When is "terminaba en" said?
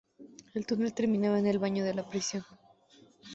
0.95-1.45